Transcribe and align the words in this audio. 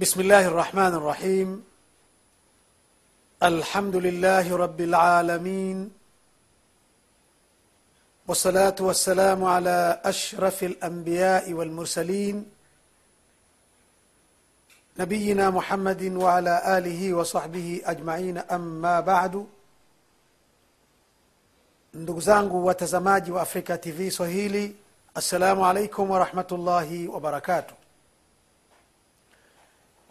بسم 0.00 0.20
الله 0.20 0.46
الرحمن 0.46 0.94
الرحيم. 0.94 1.48
الحمد 3.42 3.96
لله 3.96 4.56
رب 4.56 4.80
العالمين. 4.80 5.78
والصلاة 8.28 8.78
والسلام 8.80 9.44
على 9.44 10.00
أشرف 10.04 10.64
الأنبياء 10.64 11.52
والمرسلين. 11.52 12.36
نبينا 14.98 15.50
محمد 15.50 16.02
وعلى 16.16 16.54
آله 16.78 17.14
وصحبه 17.14 17.80
أجمعين. 17.84 18.38
أما 18.38 19.00
بعد. 19.00 19.46
ndugu 21.94 22.20
zangu 22.20 22.66
watazamaji 22.66 23.30
wa 23.30 23.42
afrika 23.42 23.78
tv 23.78 24.10
swahili 24.10 24.76
assalamu 25.14 25.66
alaikum 25.66 26.10
warahmatullahi 26.10 27.08
wabarakatuh 27.08 27.79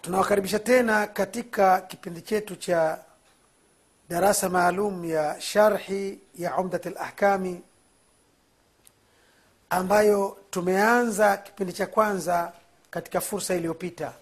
tunawakaribisha 0.02 0.60
tena 0.60 1.08
katika 1.08 1.82
kipindi 1.82 2.22
chetu 2.22 2.56
cha 2.56 3.00
darasa 4.10 4.50
maalum 4.50 5.06
ya 5.06 5.42
sharhi 5.42 6.20
ya 6.36 6.58
umdat 6.58 6.86
lahkami 6.86 7.62
ambayo 9.70 10.38
tumeanza 10.50 11.38
kipindi 11.38 11.74
cha 11.74 11.88
kwanza 11.88 12.54
katika 12.92 13.22
fursa 13.22 13.56
iliyopita. 13.56 14.14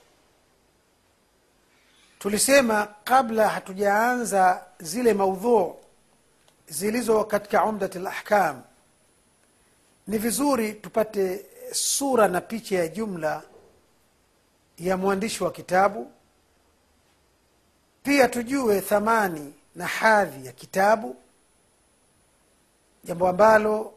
Tulisema 2.19 2.88
kabla 3.03 3.49
hatujaanza 3.49 4.63
zile 4.80 5.13
maudhuu 5.13 5.75
zilizo 6.67 7.23
katika 7.23 7.66
umdat 7.66 7.95
lahkam 7.95 8.61
ni 10.07 10.17
vizuri 10.17 10.73
tupate 10.73 11.45
sura 11.71 12.27
na 12.27 12.41
picha 12.41 12.75
ya 12.77 12.88
jumla 12.88 13.41
ya 14.77 14.98
mwandishi 14.98 15.44
wa 15.44 15.52
kitabu. 15.52 16.12
Pia 18.04 18.27
tujue 18.27 18.81
thamani 18.81 19.53
na 19.75 19.88
hadhi 19.88 20.45
ya 20.47 20.52
kitabu 20.52 21.16
jambo 23.03 23.28
ambalo 23.28 23.94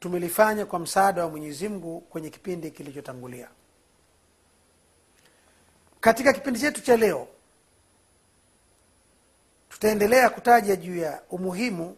tumelifanya 0.00 0.66
kwa 0.66 0.78
msaada 0.78 1.24
wa 1.24 1.30
mwenyezi 1.30 1.68
mungu 1.68 2.00
kwenye 2.00 2.30
kipindi 2.30 2.70
kilichotangulia. 2.70 3.48
Katika 6.00 6.32
kipindi 6.32 6.60
chetu 6.60 6.80
cha 6.80 6.96
leo 6.96 7.28
tutaendelea 9.68 10.30
kutaja 10.30 10.76
juu 10.76 10.96
ya 10.96 11.22
umuhimu 11.30 11.96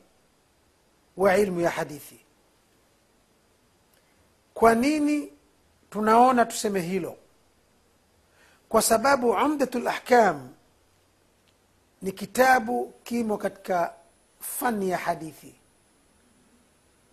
wa 1.16 1.36
ilmu 1.36 1.60
ya 1.60 1.70
hadithi. 1.70 2.20
Kwa 4.54 4.74
nini 4.74 5.32
tunaona 5.90 6.44
tuseme 6.44 6.80
hilo 6.80 7.16
kwa 8.68 8.82
sababu 8.82 9.30
umdatu 9.30 9.78
lahkam 9.78 10.48
ni 12.02 12.12
kitabu 12.12 12.94
kimo 13.04 13.38
katika 13.38 13.94
fani 14.40 14.90
ya 14.90 14.98
hadithi. 14.98 15.54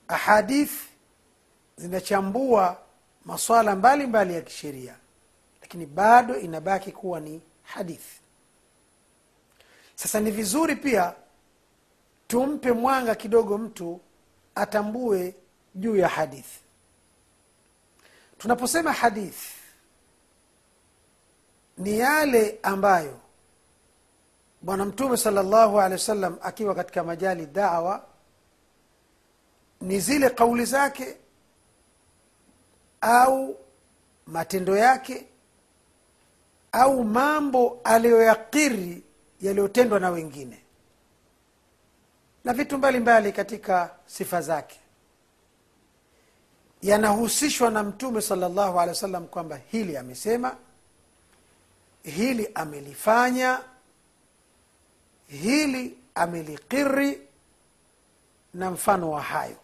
Ahadith 0.07 0.71
zinachambua 1.77 2.77
maswala 3.25 3.75
mbalimbali 3.75 4.07
mbali 4.07 4.33
ya 4.33 4.41
kisheria 4.41 4.95
lakini 5.61 5.85
bado 5.85 6.37
inabaki 6.39 6.91
kuwa 6.91 7.19
ni 7.19 7.41
hadithi 7.63 8.19
sasa 9.95 10.19
ni 10.19 10.31
vizuri 10.31 10.75
pia 10.75 11.13
tumpe 12.27 12.71
mwanga 12.71 13.15
kidogo 13.15 13.57
mtu 13.57 14.01
atambue 14.55 15.35
juu 15.75 15.95
ya 15.95 16.07
hadithi 16.07 16.59
tunaposema 18.37 18.91
hadithi 18.93 19.54
ni 21.77 21.99
yale 21.99 22.59
ambayo 22.63 23.19
bwana 24.61 24.85
mtume 24.85 25.17
sala 25.17 25.43
llahu 25.43 25.79
alehi 25.81 25.93
wa 26.01 26.05
sallam 26.05 26.37
akiwa 26.41 26.75
katika 26.75 27.03
majali 27.03 27.45
dawa 27.45 28.05
ni 29.81 29.99
zile 29.99 30.29
kauli 30.29 30.65
zake 30.65 31.17
au 33.01 33.57
matendo 34.27 34.77
yake 34.77 35.25
au 36.71 37.03
mambo 37.03 37.79
aliyoyakiri 37.83 39.03
yaliyotendwa 39.41 39.99
na 39.99 40.09
wengine 40.09 40.61
na 42.43 42.53
vitu 42.53 42.77
mbalimbali 42.77 43.19
mbali 43.19 43.33
katika 43.35 43.95
sifa 44.05 44.41
zake. 44.41 44.79
Yanahusishwa 46.81 47.69
na 47.69 47.83
mtume 47.83 48.21
sala 48.21 48.49
llahu 48.49 48.79
alehi 48.79 48.89
wa 48.89 48.95
sallam 49.01 49.27
kwamba 49.27 49.55
hili 49.71 49.97
amesema 49.97 50.55
hili 52.05 52.51
amelifanya 52.55 53.61
hili 55.27 55.97
amelikiri 56.15 57.21
na 58.53 58.71
mfano 58.71 59.11
wa 59.11 59.21
hayo. 59.21 59.55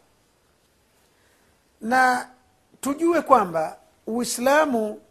Na 1.82 2.30
tujue 2.82 3.22
kwamba 3.22 3.78
uislamu 4.08 5.02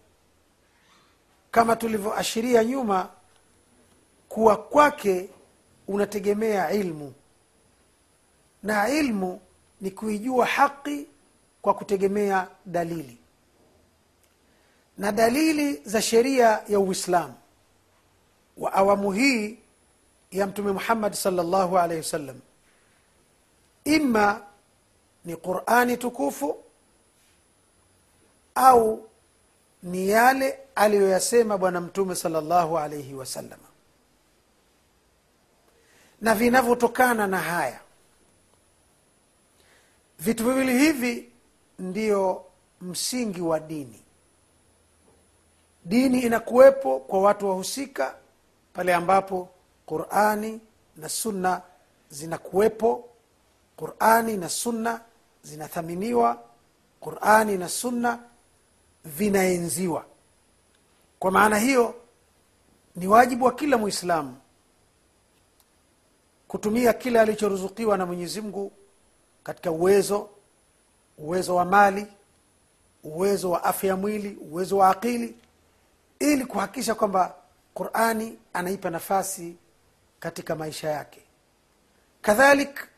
kama 1.50 1.76
tulivyoashiria 1.76 2.64
nyuma 2.64 3.08
kuwa 4.28 4.56
kwake 4.56 5.28
unategemea 5.88 6.70
ilmu. 6.70 7.14
Na 8.62 8.88
ilmu 8.88 9.40
ni 9.80 9.90
kuijua 9.90 10.46
haqi 10.46 11.06
kwa 11.62 11.74
kutegemea 11.74 12.48
dalili 12.66 13.19
na 15.00 15.12
dalili 15.12 15.82
za 15.84 16.02
sheria 16.02 16.62
ya 16.68 16.80
uislamu. 16.80 17.34
Wa 18.56 18.72
awamu 18.72 19.12
hii 19.12 19.58
ya 20.30 20.46
mtume 20.46 20.72
muhammadi 20.72 21.16
salllahu 21.16 21.78
alaihi 21.78 22.02
wasallam. 22.02 22.40
Ima 23.84 24.42
ni 25.24 25.36
qurani 25.36 25.96
tukufu 25.96 26.56
au 28.54 29.08
ni 29.82 30.08
yale 30.08 30.58
aliyoyasema 30.74 31.58
bwana 31.58 31.80
mtume 31.80 32.14
salllahu 32.14 32.78
alaihi 32.78 33.14
wasallam. 33.14 33.60
Na 36.20 36.34
vinavyotokana 36.34 37.26
na 37.26 37.38
haya 37.38 37.80
vitu 40.18 40.44
viwili 40.44 40.78
hivi 40.78 41.32
ndio 41.78 42.44
msingi 42.80 43.40
wa 43.40 43.60
dini 43.60 44.02
dini 45.84 46.20
inakuwepo 46.20 46.98
kwa 47.00 47.20
watu 47.20 47.48
wahusika 47.48 48.14
pale 48.72 48.94
ambapo 48.94 49.48
qurani 49.86 50.60
na 50.96 51.08
sunna 51.08 51.62
zinakuwepo. 52.10 53.04
Qurani 53.76 54.36
na 54.36 54.48
sunna 54.48 55.00
zinathaminiwa. 55.42 56.38
Qurani 57.00 57.56
na 57.58 57.68
sunna 57.68 58.18
vinaenziwa. 59.04 60.04
Kwa 61.18 61.30
maana 61.30 61.58
hiyo 61.58 61.94
ni 62.96 63.06
wajibu 63.06 63.44
wa 63.44 63.52
kila 63.52 63.78
mwislamu 63.78 64.36
kutumia 66.48 66.92
kile 66.92 67.20
alichoruzukiwa 67.20 67.98
na 67.98 68.06
mwenyezi 68.06 68.40
mungu 68.40 68.72
katika 69.42 69.70
uwezo 69.70 70.28
uwezo 71.18 71.54
wa 71.56 71.64
mali 71.64 72.06
uwezo 73.04 73.50
wa 73.50 73.64
afya 73.64 73.90
ya 73.90 73.96
mwili 73.96 74.36
uwezo 74.50 74.76
wa 74.78 74.90
akili 74.90 75.34
ili 76.20 76.44
kuhakikisha 76.46 76.94
kwamba 76.94 77.34
qurani 77.74 78.38
anaipa 78.52 78.90
nafasi 78.90 79.56
katika 80.20 80.56
maisha 80.56 80.90
yake. 80.90 81.20
Kadhalik 82.22 82.88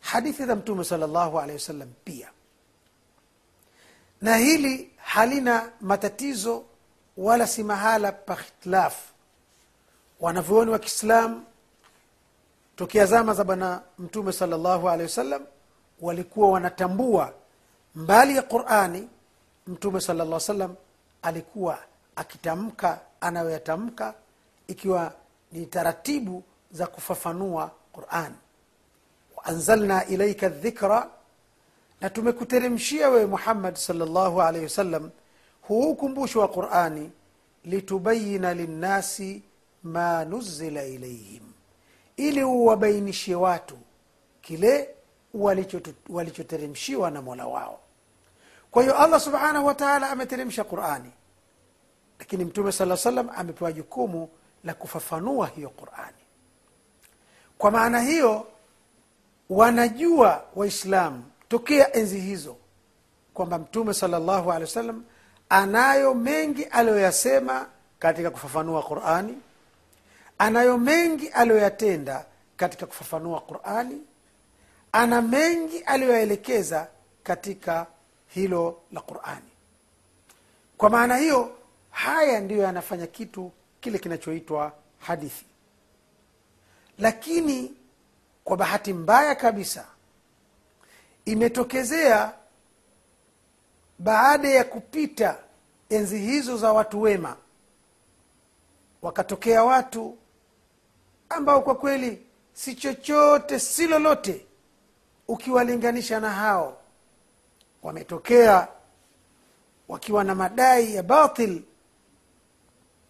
hadithi 0.00 0.44
za 0.46 0.56
mtume 0.56 0.84
sala 0.84 1.06
llahu 1.06 1.40
alehi 1.40 1.58
wasallam 1.58 1.88
pia. 2.04 2.28
Na 4.20 4.36
hili 4.36 4.90
halina 4.96 5.70
matatizo 5.80 6.64
wala 7.16 7.46
si 7.46 7.62
mahala 7.62 8.12
pa 8.12 8.36
khitilafu 8.36 9.08
wanavyuoni 10.20 10.70
wa 10.70 10.78
kiislamu 10.78 11.44
tokea 12.76 13.06
zama 13.06 13.34
za 13.34 13.44
bwana 13.44 13.82
mtume 13.98 14.32
sala 14.32 14.56
llahu 14.56 14.88
alehi 14.88 15.02
wasallam 15.08 15.42
walikuwa 16.00 16.50
wanatambua 16.50 17.32
mbali 17.94 18.36
ya 18.36 18.42
qurani 18.42 19.08
mtume 19.66 20.00
sala 20.00 20.24
llah 20.24 20.40
salam 20.40 20.74
alikuwa 21.22 21.78
akitamka 22.16 23.00
anayoyatamka 23.20 24.14
ikiwa 24.66 25.12
ni 25.52 25.66
taratibu 25.66 26.42
za 26.70 26.86
kufafanua 26.86 27.70
quran. 27.92 28.32
Waanzalna 29.36 30.06
ilaika 30.06 30.48
dhikra 30.48 31.10
na 32.00 32.10
tumekuteremshia 32.10 33.08
wewe 33.08 33.26
muhammad 33.26 33.74
salllahu 33.76 34.42
alaihi 34.42 34.64
wasallam 34.64 35.10
huu 35.62 35.90
ukumbusho 35.90 36.40
wa 36.40 36.48
qurani 36.48 37.10
litubayina 37.64 38.54
linnasi 38.54 39.42
ma 39.82 40.24
nuzila 40.24 40.84
ilaihim 40.84 41.42
ili 42.16 42.42
uwabainishie 42.44 43.34
watu 43.34 43.78
kile 44.42 44.94
walichoteremshiwa 46.08 47.10
na 47.10 47.22
mola 47.22 47.46
wao. 47.46 47.80
Kwa 48.70 48.82
hiyo 48.82 48.98
allah 48.98 49.20
subhanahu 49.20 49.66
wa 49.66 49.74
taala 49.74 50.10
ameteremsha 50.10 50.64
qurani 50.64 51.10
lakini 52.20 52.44
mtume 52.44 52.72
sala 52.72 52.96
salam 52.96 53.30
amepewa 53.36 53.72
jukumu 53.72 54.28
la 54.64 54.74
kufafanua 54.74 55.46
hiyo 55.46 55.68
qurani 55.70 56.16
kwa 57.58 57.70
maana 57.70 58.00
hiyo 58.00 58.46
wanajua 59.50 60.44
waislamu 60.56 61.24
tokea 61.48 61.92
enzi 61.92 62.20
hizo 62.20 62.56
kwamba 63.34 63.58
mtume 63.58 63.94
salllahu 63.94 64.52
alehi 64.52 64.64
wa 64.64 64.74
sallam 64.74 65.04
anayo 65.48 66.14
mengi 66.14 66.64
aliyoyasema 66.64 67.66
katika 67.98 68.30
kufafanua 68.30 68.82
qurani 68.82 69.38
anayo 70.38 70.78
mengi 70.78 71.28
aliyoyatenda 71.28 72.24
katika 72.56 72.86
kufafanua 72.86 73.40
qurani 73.40 74.00
ana 74.92 75.22
mengi 75.22 75.78
aliyoyaelekeza 75.78 76.88
katika 77.22 77.86
hilo 78.26 78.80
la 78.92 79.00
qurani. 79.00 79.50
Kwa 80.78 80.90
maana 80.90 81.16
hiyo 81.16 81.52
haya 81.90 82.40
ndiyo 82.40 82.62
yanafanya 82.62 83.06
kitu 83.06 83.52
kile 83.80 83.98
kinachoitwa 83.98 84.72
hadithi. 84.98 85.44
Lakini 86.98 87.74
kwa 88.44 88.56
bahati 88.56 88.92
mbaya 88.92 89.34
kabisa 89.34 89.86
imetokezea 91.24 92.32
baada 93.98 94.48
ya 94.48 94.64
kupita 94.64 95.38
enzi 95.88 96.18
hizo 96.18 96.56
za 96.56 96.72
watu 96.72 97.00
wema 97.02 97.36
wakatokea 99.02 99.64
watu 99.64 100.18
ambao 101.28 101.60
kwa 101.62 101.74
kweli 101.74 102.26
si 102.52 102.74
chochote 102.74 103.58
si 103.58 103.86
lolote 103.86 104.46
ukiwalinganisha 105.28 106.20
na 106.20 106.30
hao. 106.30 106.76
Wametokea 107.82 108.68
wakiwa 109.88 110.24
na 110.24 110.34
madai 110.34 110.94
ya 110.94 111.02
batil 111.02 111.62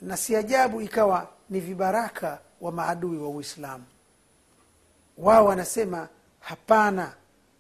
na 0.02 0.16
si 0.16 0.36
ajabu 0.36 0.80
ikawa 0.80 1.28
ni 1.50 1.60
vibaraka 1.60 2.38
wa 2.60 2.72
maadui 2.72 3.18
wa 3.18 3.28
uislamu. 3.28 3.84
Wao 5.18 5.44
wanasema 5.46 6.08
hapana 6.40 7.12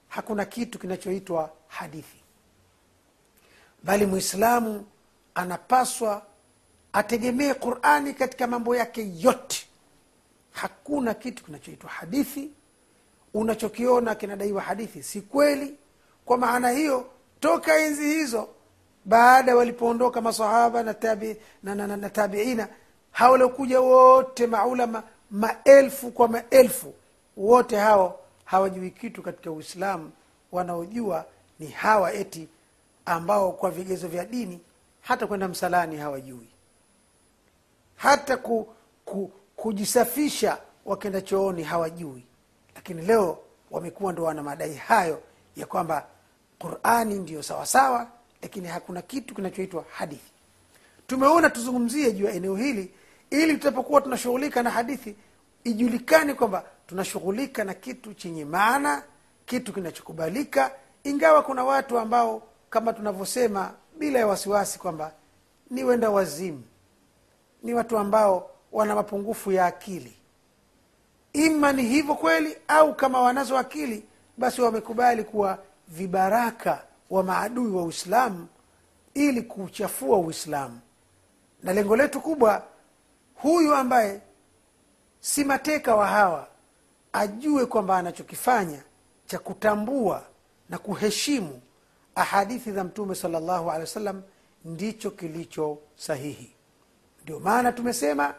hakuna 0.08 0.44
kitu 0.44 0.78
kinachoitwa 0.78 1.50
hadithi. 1.68 2.20
Bali 3.82 4.06
mwislamu 4.06 4.86
anapaswa 5.34 6.22
ategemee 6.92 7.54
qurani 7.54 8.14
katika 8.14 8.46
mambo 8.46 8.76
yake 8.76 9.12
yote. 9.18 9.66
Hakuna 10.52 11.14
kitu 11.14 11.44
kinachoitwa 11.44 11.90
hadithi. 11.90 12.50
Unachokiona 13.34 14.14
kinadaiwa 14.14 14.62
hadithi 14.62 15.02
si 15.02 15.20
kweli. 15.20 15.76
Kwa 16.24 16.38
maana 16.38 16.70
hiyo 16.70 17.10
toka 17.40 17.76
enzi 17.76 18.04
hizo 18.04 18.48
baada 19.04 19.56
walipoondoka 19.56 20.20
masahaba 20.20 20.82
na, 20.82 20.94
tabi, 20.94 21.36
na, 21.62 21.74
na, 21.74 21.86
na, 21.86 21.96
na 21.96 22.10
tabiina 22.10 22.68
hawaliokuja 23.12 23.80
wote 23.80 24.46
maulama 24.46 25.02
maelfu 25.30 26.10
kwa 26.10 26.28
maelfu 26.28 26.94
wote 27.36 27.76
hao 27.76 28.20
hawajui 28.44 28.90
kitu 28.90 29.22
katika 29.22 29.50
uislamu 29.50 30.10
wanaojua 30.52 31.24
ni 31.58 31.66
hawa 31.66 32.12
eti 32.12 32.48
ambao 33.06 33.52
kwa 33.52 33.70
vigezo 33.70 34.08
vya 34.08 34.24
dini 34.24 34.60
hata 35.00 35.26
kwenda 35.26 35.48
msalani 35.48 35.96
hawajui. 35.96 36.48
Hata 37.96 38.36
ku, 38.36 38.68
ku, 39.04 39.30
kujisafisha 39.56 40.58
wakenda 40.84 41.20
chooni 41.20 41.62
hawajui. 41.62 42.24
Lakini 42.74 43.02
leo 43.02 43.38
wamekuwa 43.70 44.12
ndo 44.12 44.22
wana 44.24 44.42
madai 44.42 44.74
hayo 44.74 45.22
ya 45.56 45.66
kwamba 45.66 46.06
qurani 46.58 47.14
ndiyo 47.14 47.42
sawasawa 47.42 48.06
lakini 48.42 48.68
hakuna 48.68 49.02
kitu 49.02 49.34
kinachoitwa 49.34 49.84
hadithi. 49.92 50.32
Tumeona 51.06 51.50
tuzungumzie 51.50 52.12
juu 52.12 52.24
ya 52.24 52.32
eneo 52.32 52.56
hili 52.56 52.94
ili 53.30 53.54
tutapokuwa 53.54 54.00
tunashughulika 54.00 54.62
na 54.62 54.70
hadithi 54.70 55.16
ijulikane 55.64 56.34
kwamba 56.34 56.64
tunashughulika 56.86 57.64
na 57.64 57.74
kitu 57.74 58.14
chenye 58.14 58.44
maana 58.44 59.02
kitu 59.46 59.72
kinachokubalika 59.72 60.72
ingawa 61.04 61.42
kuna 61.42 61.64
watu 61.64 61.98
ambao 61.98 62.42
kama 62.70 62.92
tunavyosema 62.92 63.74
bila 63.98 64.18
ya 64.18 64.26
wasiwasi 64.26 64.78
kwamba 64.78 65.12
ni 65.70 65.84
wenda 65.84 66.10
wazimu. 66.10 66.62
Ni 67.62 67.74
watu 67.74 67.98
ambao 67.98 68.50
wana 68.72 68.94
mapungufu 68.94 69.52
ya 69.52 69.66
akili. 69.66 70.12
Ima 71.32 71.72
ni 71.72 71.82
hivyo 71.82 72.14
kweli 72.14 72.56
au 72.68 72.94
kama 72.94 73.20
wanazo 73.20 73.58
akili 73.58 74.04
basi 74.38 74.62
wamekubali 74.62 75.24
kuwa 75.24 75.58
vibaraka 75.88 76.82
wa 77.10 77.22
maadui 77.22 77.70
wa 77.70 77.82
uislamu 77.82 78.46
ili 79.14 79.42
kuchafua 79.42 80.18
uislamu. 80.18 80.80
Na 81.62 81.72
lengo 81.72 81.96
letu 81.96 82.20
kubwa 82.20 82.64
huyu 83.34 83.74
ambaye 83.74 84.20
si 85.20 85.44
mateka 85.44 85.94
wa 85.96 86.06
hawa 86.06 86.48
ajue 87.12 87.66
kwamba 87.66 87.96
anachokifanya 87.96 88.82
cha 89.26 89.38
kutambua 89.38 90.22
na 90.68 90.78
kuheshimu 90.78 91.60
ahadithi 92.14 92.72
za 92.72 92.84
mtume 92.84 93.14
salllahu 93.14 93.70
alehi 93.70 93.80
wa 93.80 93.86
sallam 93.86 94.22
ndicho 94.64 95.10
kilicho 95.10 95.78
sahihi. 95.96 96.52
Ndio 97.22 97.40
maana 97.40 97.72
tumesema 97.72 98.34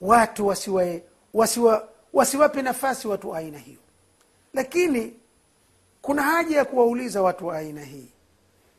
watu 0.00 0.46
wasiwape 0.46 1.02
wasiwa, 1.34 1.88
wasiwape 2.12 2.62
nafasi 2.62 3.08
watu 3.08 3.34
aina 3.34 3.58
hiyo. 3.58 3.78
Lakini 4.54 5.16
kuna 6.04 6.22
haja 6.22 6.56
ya 6.56 6.64
kuwauliza 6.64 7.22
watu 7.22 7.46
wa 7.46 7.56
aina 7.56 7.80
hii. 7.84 8.08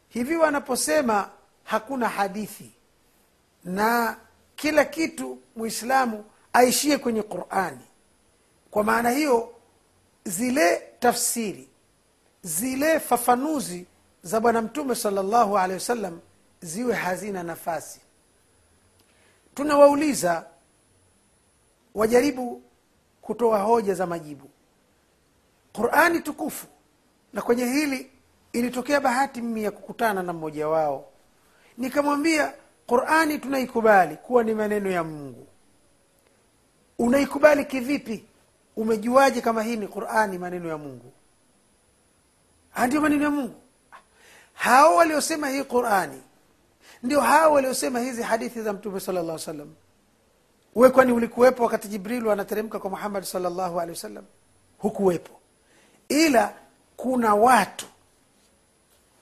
Hivi 0.09 0.35
wanaposema 0.35 1.29
hakuna 1.63 2.09
hadithi 2.09 2.71
na 3.63 4.17
kila 4.55 4.85
kitu 4.85 5.37
mwislamu 5.55 6.25
aishie 6.53 6.97
kwenye 6.97 7.21
qurani. 7.23 7.85
Kwa 8.71 8.83
maana 8.83 9.09
hiyo 9.09 9.53
zile 10.23 10.81
tafsiri 10.99 11.69
zile 12.43 12.99
fafanuzi 12.99 13.85
za 14.23 14.39
bwana 14.39 14.61
mtume 14.61 14.95
salllahu 14.95 15.57
alehi 15.57 15.73
wasallam 15.79 16.19
ziwe 16.61 16.93
hazina 16.95 17.43
nafasi. 17.43 17.99
Tunawauliza 19.55 20.45
wajaribu 21.95 22.61
kutoa 23.21 23.59
hoja 23.59 23.93
za 23.93 24.05
majibu. 24.05 24.49
Qurani 25.73 26.19
tukufu 26.19 26.67
na 27.35 27.41
kwenye 27.41 27.65
hili 27.65 28.11
ilitokea 28.53 28.99
bahati 28.99 29.41
mimi 29.41 29.63
ya 29.63 29.71
kukutana 29.71 30.23
na 30.23 30.33
mmoja 30.33 30.67
wao. 30.67 31.05
Nikamwambia 31.77 32.53
qurani 32.87 33.39
tunaikubali 33.39 34.15
kuwa 34.15 34.43
ni 34.43 34.53
maneno 34.53 34.89
ya 34.91 35.03
mungu. 35.03 35.47
Unaikubali 36.99 37.65
kivipi? 37.65 38.25
Umejuaje 38.75 39.41
kama 39.41 39.63
hii 39.63 39.75
ni 39.75 39.87
qurani 39.87 40.37
maneno 40.37 40.69
ya 40.69 40.77
mungu? 40.77 41.11
Ndio 42.87 43.01
maneno 43.01 43.23
ya 43.23 43.29
mungu. 43.29 43.61
Hao 44.53 44.95
waliosema 44.95 45.49
hii 45.49 45.63
qurani 45.63 46.21
ndio 47.03 47.21
hao 47.21 47.53
waliosema 47.53 47.99
hizi 47.99 48.21
hadithi 48.23 48.61
za 48.61 48.73
mtume 48.73 48.99
sala 48.99 49.23
llah 49.23 49.39
salam 49.39 49.73
we 50.75 50.89
kwani 50.89 51.11
ulikuwepo 51.11 51.63
wakati 51.63 51.87
jibrilu 51.87 52.31
anateremka 52.31 52.79
kwa 52.79 52.89
muhammadi 52.89 53.25
salllahu 53.25 53.79
alehi 53.79 53.95
wasallam? 53.97 54.25
Hukuwepo. 54.77 55.39
Ila 56.09 56.53
kuna 56.97 57.35
watu 57.35 57.85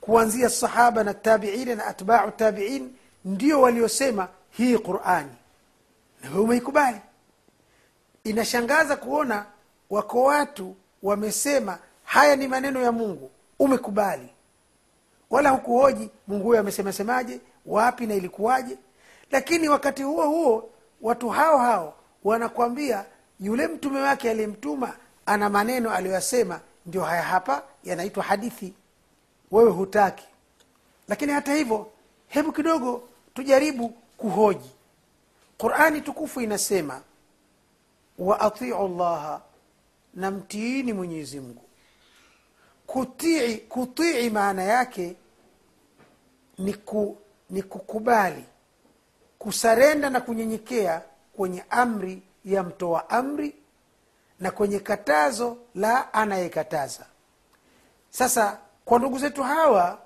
kuanzia 0.00 0.50
sahaba 0.50 1.04
na 1.04 1.14
tabiini 1.14 1.74
na 1.74 1.86
atbau 1.86 2.30
tabiin 2.30 2.90
ndio 3.24 3.60
waliosema 3.60 4.28
hii 4.50 4.78
qurani 4.78 5.32
nawe 6.22 6.38
umeikubali? 6.40 7.00
Inashangaza 8.24 8.96
kuona 8.96 9.46
wako 9.90 10.22
watu 10.24 10.76
wamesema 11.02 11.78
haya 12.04 12.36
ni 12.36 12.48
maneno 12.48 12.80
ya 12.82 12.92
mungu. 12.92 13.30
Umekubali? 13.58 14.28
Wala 15.30 15.50
hukuhoji 15.50 16.10
mungu 16.26 16.44
huyo 16.44 16.60
amesemasemaje 16.60 17.40
wapi 17.66 18.06
na 18.06 18.14
ilikuwaje? 18.14 18.78
Lakini 19.30 19.68
wakati 19.68 20.02
huo 20.02 20.28
huo 20.28 20.70
watu 21.02 21.28
hao 21.28 21.58
hao 21.58 21.94
wanakwambia 22.24 23.04
yule 23.40 23.66
mtume 23.66 24.00
wake 24.00 24.30
aliyemtuma 24.30 24.96
ana 25.26 25.50
maneno 25.50 25.90
aliyoyasema 25.94 26.60
ndio 26.86 27.02
haya 27.02 27.22
hapa 27.22 27.62
yanaitwa 27.84 28.22
hadithi. 28.24 28.74
Wewe 29.50 29.70
hutaki. 29.70 30.24
Lakini 31.08 31.32
hata 31.32 31.54
hivyo 31.54 31.90
hebu 32.28 32.52
kidogo 32.52 33.08
tujaribu 33.34 33.88
kuhoji. 34.16 34.70
Qurani 35.58 36.00
tukufu 36.00 36.40
inasema 36.40 37.02
wa 38.18 38.40
atiu 38.40 38.88
llaha 38.88 39.42
na 40.14 40.30
mtiini 40.30 40.92
mwenyezi 40.92 41.40
mungu. 41.40 41.62
Kutii 42.86 43.56
kutii 43.56 44.30
maana 44.30 44.62
yake 44.62 45.16
ni, 46.58 46.74
ku, 46.74 47.16
ni 47.50 47.62
kukubali 47.62 48.44
kusarenda 49.38 50.10
na 50.10 50.20
kunyenyekea 50.20 51.02
kwenye 51.36 51.64
amri 51.70 52.22
ya 52.44 52.62
mtoa 52.62 53.10
amri 53.10 53.54
na 54.44 54.50
kwenye 54.50 54.80
katazo 54.80 55.56
la 55.74 56.14
anayekataza. 56.14 57.06
Sasa 58.10 58.58
kwa 58.84 58.98
ndugu 58.98 59.18
zetu 59.18 59.42
hawa 59.42 59.98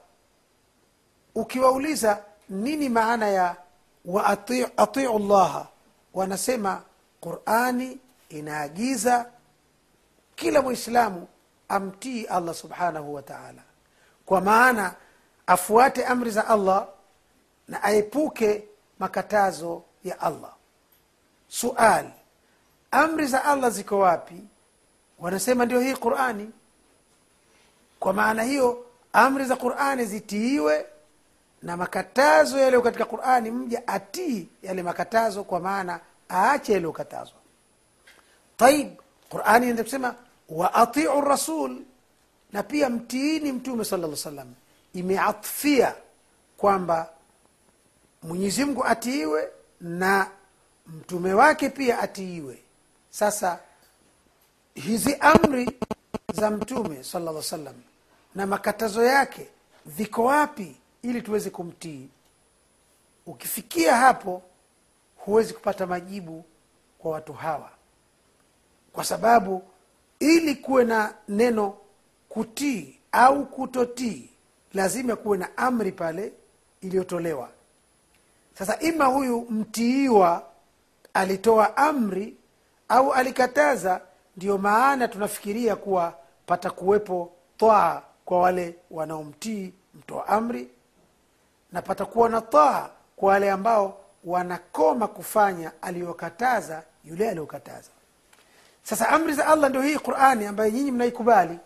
ukiwauliza 1.34 2.22
nini 2.48 2.88
maana 2.88 3.28
ya 3.28 3.56
wa 4.04 4.26
atiu, 4.26 4.66
atiu 4.76 5.18
llaha 5.18 5.66
wanasema 6.14 6.82
qurani 7.20 7.98
inaagiza 8.28 9.30
kila 10.34 10.62
mwislamu 10.62 11.28
amtii 11.68 12.24
allah 12.24 12.54
subhanahu 12.54 13.14
wa 13.14 13.22
taala. 13.22 13.62
Kwa 14.26 14.40
maana 14.40 14.94
afuate 15.46 16.04
amri 16.06 16.30
za 16.30 16.48
allah 16.48 16.88
na 17.68 17.82
aepuke 17.82 18.64
makatazo 18.98 19.82
ya 20.04 20.20
allah. 20.20 20.52
Sual 21.48 22.10
amri 22.90 23.26
za 23.26 23.44
allah 23.44 23.70
ziko 23.70 23.98
wapi? 23.98 24.42
Wanasema 25.18 25.64
ndio 25.66 25.80
hii 25.80 25.94
qurani. 25.94 26.50
Kwa 28.00 28.12
maana 28.12 28.42
hiyo 28.42 28.84
amri 29.12 29.44
za 29.44 29.56
qurani 29.56 30.04
zitiiwe 30.04 30.86
na 31.62 31.76
makatazo 31.76 32.58
yaliyo 32.58 32.82
katika 32.82 33.04
qurani 33.04 33.50
mja 33.50 33.88
atii 33.88 34.48
yale 34.62 34.82
makatazo 34.82 35.44
kwa 35.44 35.60
maana 35.60 36.00
aache 36.30 36.72
yaliyokatazwa. 36.72 37.38
Taib 38.56 38.88
qurani 39.28 39.56
inaenda 39.64 39.82
kusema 39.82 40.14
wa 40.48 40.74
atiu 40.74 41.20
rasul 41.20 41.76
na 42.52 42.62
pia 42.62 42.90
mtiini 42.90 43.52
mtume 43.52 43.84
sala 43.84 44.06
llah 44.06 44.16
salam 44.16 44.54
imeatfia 44.94 45.94
kwamba 46.56 47.08
mwenyezi 48.22 48.64
mungu 48.64 48.84
atiiwe 48.84 49.48
na 49.80 50.30
mtume 50.86 51.32
wake 51.32 51.68
pia 51.68 51.98
atiiwe 51.98 52.58
sasa 53.10 53.60
hizi 54.74 55.14
amri 55.20 55.70
za 56.34 56.50
mtume 56.50 57.04
sala 57.04 57.32
lla 57.32 57.42
salam 57.42 57.74
na 58.34 58.46
makatazo 58.46 59.04
yake 59.04 59.48
viko 59.86 60.24
wapi 60.24 60.76
ili 61.02 61.22
tuweze 61.22 61.50
kumtii? 61.50 62.08
Ukifikia 63.26 63.96
hapo 63.96 64.42
huwezi 65.16 65.54
kupata 65.54 65.86
majibu 65.86 66.44
kwa 66.98 67.10
watu 67.10 67.32
hawa. 67.32 67.70
Kwa 68.92 69.04
sababu 69.04 69.62
ili 70.20 70.54
kuwe 70.54 70.84
na 70.84 71.14
neno 71.28 71.76
kutii 72.28 72.98
au 73.12 73.46
kutotii 73.46 74.30
lazima 74.74 75.16
kuwe 75.16 75.38
na 75.38 75.56
amri 75.56 75.92
pale 75.92 76.32
iliyotolewa. 76.80 77.48
Sasa 78.58 78.80
ima 78.80 79.04
huyu 79.04 79.40
mtiiwa 79.50 80.46
alitoa 81.14 81.76
amri 81.76 82.36
au 82.88 83.12
alikataza 83.12 84.00
ndiyo 84.36 84.58
maana 84.58 85.08
tunafikiria 85.08 85.76
kuwa 85.76 86.14
pata 86.46 86.70
kuwepo 86.70 87.32
twaa 87.56 88.02
kwa 88.24 88.40
wale 88.40 88.74
wanaomtii 88.90 89.72
mtoa 89.94 90.28
amri 90.28 90.68
na 91.72 91.82
patakuwa 91.82 92.28
na 92.28 92.40
taa 92.40 92.88
kwa 93.16 93.28
wale 93.32 93.50
ambao 93.50 93.98
wanakoma 94.24 95.08
kufanya 95.08 95.72
aliyokataza 95.82 96.82
yule 97.04 97.28
aliyokataza. 97.30 97.90
Sasa 98.82 99.08
amri 99.08 99.32
za 99.32 99.46
allah 99.46 99.70
ndio 99.70 99.82
hii 99.82 99.98
qurani 99.98 100.46
ambayo 100.46 100.70
nyinyi 100.70 100.90
mnaikubali. 100.90 101.58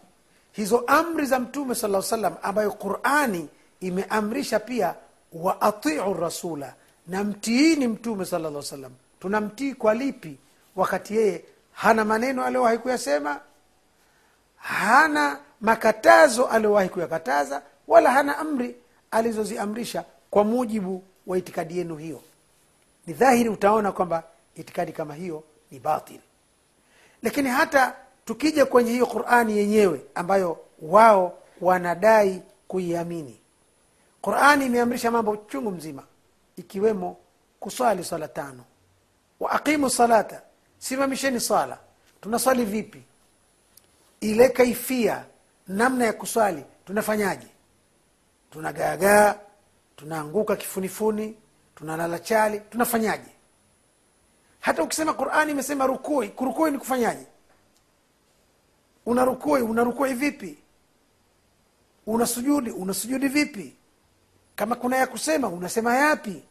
Hizo 0.52 0.78
amri 0.86 1.26
za 1.26 1.38
mtume 1.38 1.74
sala 1.74 2.02
salam 2.02 2.34
ambayo 2.42 2.70
qurani 2.72 3.48
imeamrisha 3.80 4.60
pia 4.60 4.94
wa 5.32 5.60
atiu 5.60 6.14
rasula 6.14 6.74
na 7.06 7.24
mtiini 7.24 7.88
mtume 7.88 8.24
sala 8.24 8.62
salam 8.62 8.92
tunamtii 9.20 9.74
kwa 9.74 9.94
lipi 9.94 10.38
wakati 10.76 11.16
yeye 11.16 11.44
hana 11.72 12.04
maneno 12.04 12.44
aliyowahi 12.44 12.78
kuyasema 12.78 13.40
hana 14.56 15.38
makatazo 15.60 16.46
aliyowahi 16.46 16.88
kuyakataza 16.88 17.62
wala 17.88 18.10
hana 18.10 18.38
amri 18.38 18.76
alizoziamrisha 19.10 20.04
kwa 20.30 20.44
mujibu 20.44 21.02
wa 21.26 21.38
itikadi 21.38 21.78
yenu 21.78 21.96
hiyo. 21.96 22.20
Ni 23.06 23.14
dhahiri 23.14 23.48
utaona 23.48 23.92
kwamba 23.92 24.22
itikadi 24.54 24.92
kama 24.92 25.14
hiyo 25.14 25.44
ni 25.70 25.78
batil. 25.80 26.20
Lakini 27.22 27.48
hata 27.48 27.94
tukija 28.24 28.66
kwenye 28.66 28.90
hiyo 28.90 29.06
qurani 29.06 29.58
yenyewe 29.58 30.00
ambayo 30.14 30.58
wao 30.82 31.38
wanadai 31.60 32.42
kuiamini. 32.68 33.38
Qurani 34.22 34.66
imeamrisha 34.66 35.10
mambo 35.10 35.36
chungu 35.36 35.70
mzima 35.70 36.02
ikiwemo 36.56 37.16
kuswali 37.60 38.04
swala 38.04 38.28
tano 38.28 38.64
wa 39.40 39.50
aqimu 39.50 39.90
salata 39.90 40.42
simamisheni 40.82 41.40
swala. 41.40 41.78
Tunaswali 42.20 42.64
vipi? 42.64 43.02
Ile 44.20 44.48
kaifia 44.48 45.24
namna 45.68 46.04
ya 46.04 46.12
kuswali 46.12 46.64
tunafanyaje? 46.86 47.46
Tunagaagaa 48.50 49.34
tunaanguka 49.96 50.56
kifunifuni 50.56 51.36
tunalala 51.74 52.18
chali 52.18 52.60
tunafanyaje? 52.60 53.30
Hata 54.60 54.82
ukisema 54.82 55.14
qurani 55.14 55.52
imesema 55.52 55.86
rukui 55.86 56.28
kurukui 56.28 56.70
ni 56.70 56.78
kufanyaje? 56.78 57.26
Unarukui 59.06 59.62
unarukui 59.62 60.14
vipi? 60.14 60.58
Unasujudi 62.06 62.70
unasujudi 62.70 63.28
vipi? 63.28 63.76
Kama 64.56 64.76
kuna 64.76 64.96
ya 64.96 65.06
kusema 65.06 65.48
unasema 65.48 65.96
yapi? 65.96 66.42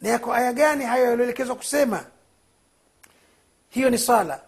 Na 0.00 0.08
yako 0.08 0.34
aya 0.34 0.52
gani 0.52 0.84
hayo 0.84 1.04
yalioelekezwa 1.04 1.56
kusema 1.56 2.04
hiyo 3.74 3.90
ni 3.90 3.98
sala 3.98 4.40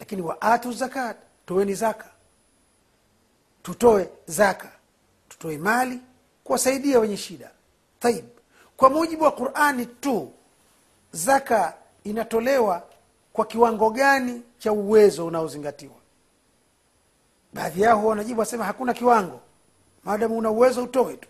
lakini 0.00 0.22
waatu 0.22 0.72
zakat 0.72 1.16
toweni 1.46 1.74
zaka. 1.74 2.06
Tutoe 3.62 4.08
zaka. 4.26 4.72
Tutoe 5.28 5.58
mali 5.58 6.00
kuwasaidia 6.44 6.98
wenye 6.98 7.16
shida. 7.16 7.50
Taib. 8.00 8.24
Kwa 8.76 8.90
mujibu 8.90 9.24
wa 9.24 9.30
qurani 9.32 9.86
tu 9.86 10.32
zaka 11.12 11.74
inatolewa 12.04 12.82
kwa 13.32 13.44
kiwango 13.44 13.90
gani 13.90 14.42
cha 14.58 14.72
uwezo 14.72 15.26
unaozingatiwa? 15.26 15.94
Baadhi 17.52 17.82
yao 17.82 18.06
wanajibu 18.06 18.40
wasema 18.40 18.64
hakuna 18.64 18.94
kiwango. 18.94 19.40
Maadamu 20.04 20.38
una 20.38 20.50
uwezo 20.50 20.82
utoe 20.84 21.16
tu. 21.16 21.28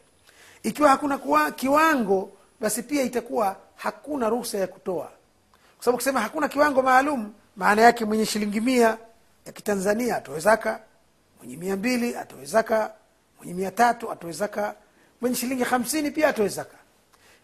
Ikiwa 0.63 0.89
hakuna 0.91 1.19
kiwango 1.51 2.31
basi 2.61 2.83
pia 2.83 3.03
itakuwa 3.03 3.57
hakuna 3.77 4.29
ruhusa 4.29 4.59
ya 4.59 4.67
kutoa 4.67 5.11
kwa 5.81 5.85
sababu 5.85 5.99
kusema 5.99 6.21
hakuna 6.21 6.49
kiwango 6.49 6.83
maalum 6.83 7.33
maana 7.57 7.83
yake 7.83 8.05
mwenye 8.05 8.27
shilingi 8.27 8.61
mia 8.61 8.99
ya 9.47 9.53
kitanzania 9.53 10.17
atoe 10.17 10.41
zaka 10.41 10.81
mwenye 11.39 11.57
mia 11.57 11.77
mbili 11.77 12.17
atoe 12.17 12.45
zaka 12.45 12.93
mwenye 13.39 13.55
mia 13.55 13.71
tatu 13.71 14.13
atoe 14.13 14.33
mwenye 15.21 15.37
shilingi 15.37 15.63
hamsini 15.65 16.11
pia 16.11 16.29
atoe 16.29 16.49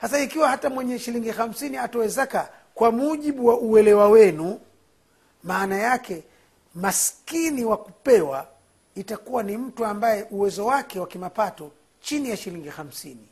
sasa 0.00 0.18
ikiwa 0.18 0.48
hata 0.48 0.70
mwenye 0.70 0.98
shilingi 0.98 1.30
hamsini 1.30 1.76
atoe 1.76 2.10
kwa 2.74 2.92
mujibu 2.92 3.46
wa 3.46 3.58
uelewa 3.58 4.08
wenu 4.08 4.60
maana 5.42 5.76
yake 5.76 6.24
maskini 6.74 7.64
wa 7.64 7.76
kupewa 7.76 8.48
itakuwa 8.94 9.42
ni 9.42 9.56
mtu 9.56 9.84
ambaye 9.84 10.26
uwezo 10.30 10.66
wake 10.66 11.00
wa 11.00 11.06
kimapato 11.06 11.72
chini 12.00 12.30
ya 12.30 12.36
shilingi 12.36 12.68
hamsini. 12.68 13.28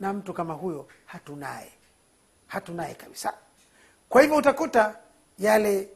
Na 0.00 0.12
mtu 0.12 0.34
kama 0.34 0.54
huyo 0.54 0.88
hatunaye. 1.06 1.72
Hatunaye 2.46 2.94
kabisa 2.94 3.34
kwa 4.08 4.22
hivyo 4.22 4.36
utakuta 4.36 4.96
yale 5.38 5.88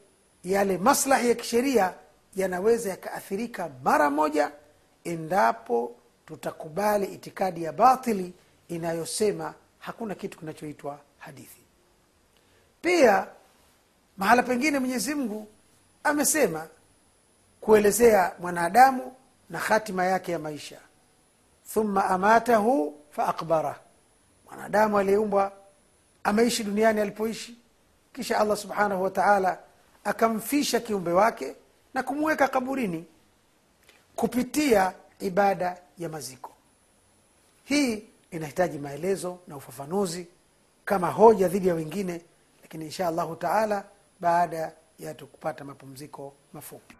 yale 0.43 0.77
maslahi 0.77 1.29
ya 1.29 1.35
kisheria 1.35 1.93
yanaweza 2.35 2.89
yakaathirika 2.89 3.69
mara 3.83 4.09
moja 4.09 4.51
endapo 5.03 5.95
tutakubali 6.25 7.05
itikadi 7.05 7.63
ya 7.63 7.71
batili 7.71 8.33
inayosema 8.67 9.53
hakuna 9.79 10.15
kitu 10.15 10.39
kinachoitwa 10.39 10.99
hadithi. 11.19 11.61
Pia 12.81 13.27
mahala 14.17 14.43
pengine 14.43 14.79
mwenyezi 14.79 15.15
mungu 15.15 15.47
amesema 16.03 16.67
kuelezea 17.61 18.31
mwanadamu 18.39 19.13
na 19.49 19.59
hatima 19.59 20.05
yake 20.05 20.31
ya 20.31 20.39
maisha. 20.39 20.79
Thumma 21.73 22.05
amatahu 22.05 22.99
faakbarah 23.11 23.75
mwanadamu 24.45 24.97
aliyeumbwa 24.99 25.51
ameishi 26.23 26.63
duniani 26.63 27.01
alipoishi 27.01 27.57
kisha 28.13 28.39
allah 28.39 28.57
subhanahu 28.57 29.03
wa 29.03 29.09
taala 29.09 29.59
akamfisha 30.03 30.79
kiumbe 30.79 31.11
wake 31.11 31.55
na 31.93 32.03
kumweka 32.03 32.47
kaburini 32.47 33.05
kupitia 34.15 34.93
ibada 35.19 35.77
ya 35.97 36.09
maziko. 36.09 36.51
Hii 37.63 38.03
inahitaji 38.31 38.79
maelezo 38.79 39.39
na 39.47 39.57
ufafanuzi 39.57 40.27
kama 40.85 41.07
hoja 41.11 41.47
dhidi 41.47 41.67
ya 41.67 41.73
wengine 41.73 42.21
lakini 42.61 42.85
insha 42.85 43.07
allahu 43.07 43.35
taala 43.35 43.85
baada 44.19 44.71
ya 44.99 45.13
tukupata 45.13 45.63
mapumziko 45.63 46.33
mafupi 46.53 46.95